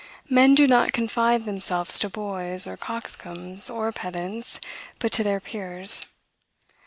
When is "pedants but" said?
3.91-5.11